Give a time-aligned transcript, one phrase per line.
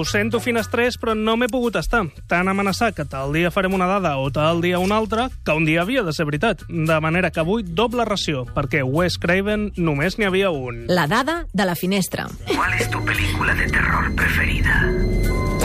[0.00, 2.06] Ho sento, finestrers, però no m'he pogut estar.
[2.24, 5.66] Tan amenaçat que tal dia farem una dada o tal dia una altra, que un
[5.68, 6.62] dia havia de ser veritat.
[6.70, 10.86] De manera que avui doble ració, perquè Wes Craven només n'hi havia un.
[10.88, 12.30] La dada de la finestra.
[12.48, 14.88] ¿Cuál es tu película de terror preferida?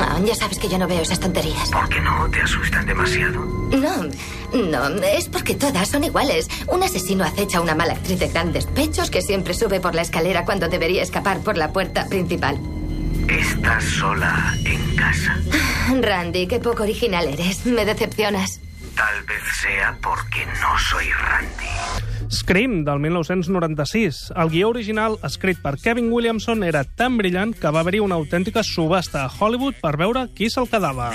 [0.04, 1.72] Ah, ya sabes que yo no veo esas tonterías.
[1.72, 3.40] ¿Por qué no te asustan demasiado?
[3.72, 4.10] No,
[4.54, 6.50] no, es porque todas son iguales.
[6.68, 10.02] Un asesino acecha a una mala actriz de grandes pechos que siempre sube por la
[10.02, 12.60] escalera cuando debería escapar por la puerta principal.
[13.28, 15.36] ¿Estás sola en casa?
[16.02, 17.66] Randy, qué poco original eres.
[17.66, 18.62] Me decepcionas.
[18.96, 22.32] Tal vez sea porque no soy Randy.
[22.32, 24.34] Scream, del 1996.
[24.36, 28.64] El guió original, escrit per Kevin Williamson, era tan brillant que va haver-hi una autèntica
[28.64, 31.12] subhasta a Hollywood per veure qui se'l quedava.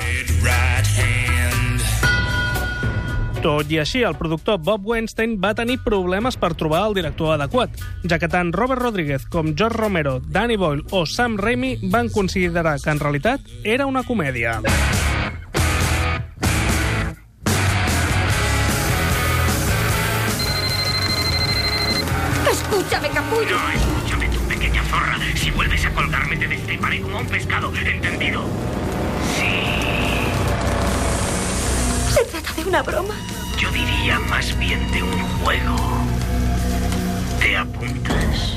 [3.40, 7.72] Tot i així, el productor Bob Weinstein va tenir problemes per trobar el director adequat,
[8.05, 12.77] ja que tant Robert Rodríguez com George Romero, Danny Boyle o Sam Raimi van considerar
[12.84, 14.58] que en realitat era una comèdia.
[22.50, 23.56] Escúchame, capullo.
[23.56, 25.16] No, escúchame, tu pequeña zorra.
[25.34, 27.72] Si vuelves a colgarme, te destriparé como un pescado.
[27.75, 28.44] ¿Entendido?
[32.62, 33.14] De una broma.
[33.58, 35.77] Yo diría más bien de un juego.
[37.41, 38.56] ¿Te apuntas?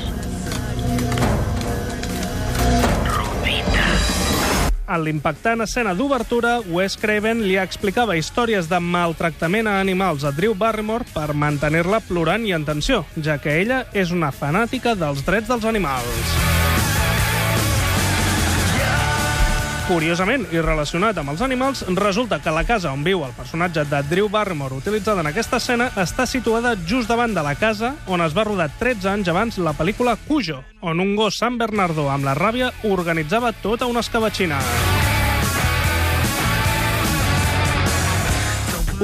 [3.06, 3.86] Rubita.
[4.88, 10.54] En l'impactant escena d'obertura, Wes Craven li explicava històries de maltractament a animals a Drew
[10.54, 15.48] Barrymore per mantenir-la plorant i en tensió, ja que ella és una fanàtica dels drets
[15.48, 16.53] dels animals.
[19.84, 24.00] Curiosament, i relacionat amb els animals, resulta que la casa on viu el personatge de
[24.08, 28.32] Drew Barrymore utilitzada en aquesta escena està situada just davant de la casa on es
[28.32, 32.32] va rodar 13 anys abans la pel·lícula Cujo, on un gos San Bernardo amb la
[32.32, 34.62] ràbia organitzava tota una escabatxina.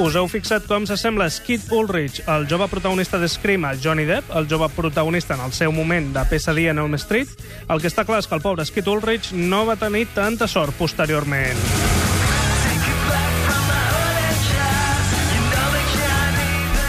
[0.01, 4.31] Us heu fixat com s'assembla Skid Ulrich, el jove protagonista de Scream, a Johnny Depp,
[4.33, 7.29] el jove protagonista en el seu moment de Pesadilla en Elm Street?
[7.69, 10.73] El que està clar és que el pobre Skid Ulrich no va tenir tanta sort
[10.79, 11.61] posteriorment.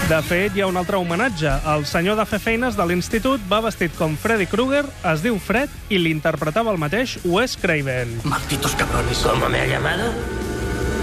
[0.09, 1.53] De fet, hi ha un altre homenatge.
[1.75, 5.93] El senyor de fer feines de l'institut va vestit com Freddy Krueger, es diu Fred
[5.93, 8.23] i l'interpretava el mateix Wes Craven.
[8.25, 9.21] Malditos cabrones.
[9.21, 10.52] ¿Cómo me ha llamado?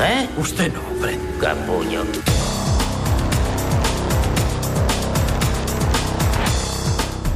[0.02, 0.30] ¿Eh?
[0.38, 1.20] Usted no, Fred.
[1.42, 2.06] Capullo.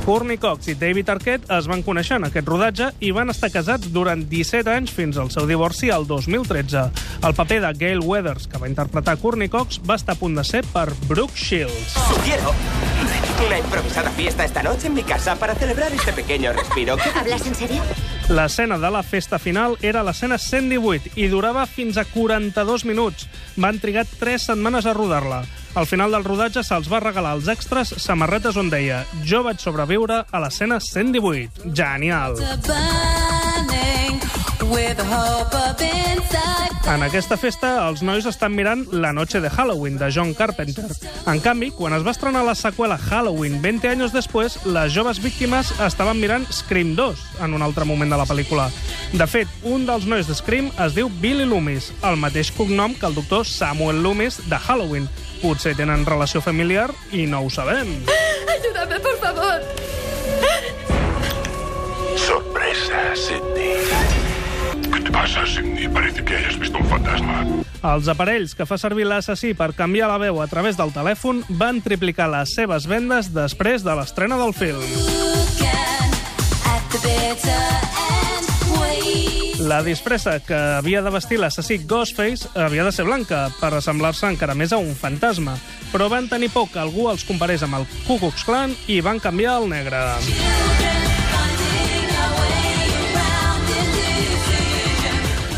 [0.05, 3.87] Courtney Cox i David Arquette es van conèixer en aquest rodatge i van estar casats
[3.95, 6.83] durant 17 anys fins al seu divorci al 2013.
[7.23, 10.43] El paper de Gail Weathers, que va interpretar Courtney Cox, va estar a punt de
[10.43, 11.95] ser per Brooke Shields.
[12.09, 12.51] Sugiero
[13.45, 16.95] una improvisada fiesta esta noche en mi casa para celebrar este pequeño respiro.
[17.15, 17.81] ¿Hablas en serio?
[18.33, 23.27] L'escena de la festa final era l'escena 118 i durava fins a 42 minuts.
[23.61, 25.43] Van trigar 3 setmanes a rodar-la.
[25.77, 30.23] Al final del rodatge se'ls va regalar als extras samarretes on deia «Jo vaig sobreviure
[30.25, 31.69] a l'escena 118».
[31.77, 32.41] Genial!
[36.93, 40.85] En aquesta festa, els nois estan mirant La noche de Halloween, de John Carpenter.
[41.31, 45.71] En canvi, quan es va estrenar la seqüela Halloween 20 anys després, les joves víctimes
[45.85, 48.67] estaven mirant Scream 2, en un altre moment de la pel·lícula.
[49.13, 53.07] De fet, un dels nois de Scream es diu Billy Loomis, el mateix cognom que
[53.07, 55.07] el doctor Samuel Loomis de Halloween.
[55.41, 57.95] Potser tenen relació familiar i no ho sabem.
[58.57, 59.65] Ayúdame, por favor.
[62.27, 64.32] Sorpresa, Sidney.
[64.93, 65.87] ¿Qué te pasa, Sidney?
[65.87, 67.41] Parece que hayas visto un fantasma.
[67.83, 71.81] Els aparells que fa servir l'assassí per canviar la veu a través del telèfon van
[71.83, 74.85] triplicar les seves vendes després de l'estrena del film.
[79.63, 84.55] La disfressa que havia de vestir l'assassí Ghostface havia de ser blanca, per assemblar-se encara
[84.55, 85.57] més a un fantasma.
[85.93, 89.23] Però van tenir por que algú els comparés amb el Ku Klux Klan i van
[89.23, 90.03] canviar al negre.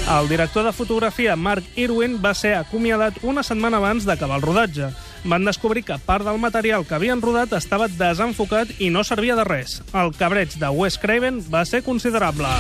[0.08, 4.92] El director de fotografia, Mark Irwin, va ser acomiadat una setmana abans d'acabar el rodatge.
[5.26, 9.44] Van descobrir que part del material que havien rodat estava desenfocat i no servia de
[9.44, 9.80] res.
[9.98, 12.54] El cabreig de Wes Craven va ser considerable.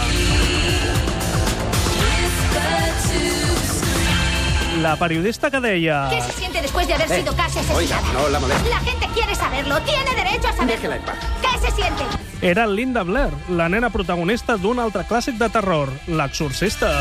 [4.81, 6.09] La periodista que deia...
[6.09, 7.77] ¿Qué se siente después de haber sido casi asesinada?
[7.77, 8.69] Oiga, no la moleste.
[8.69, 9.79] La gente quiere saberlo.
[9.81, 10.73] Tiene derecho a saberlo.
[10.73, 11.15] Déjela en paz.
[11.41, 12.03] ¿Qué se siente?
[12.41, 16.91] Era Linda Blair, la nena protagonista d'un altre clàssic de terror, L'exorcista.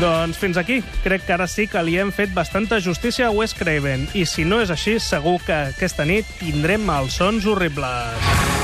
[0.00, 0.82] Doncs fins aquí.
[1.04, 4.04] Crec que ara sí que li hem fet bastanta justícia a Wes Craven.
[4.12, 8.55] I si no és així, segur que aquesta nit tindrem malsons horribles.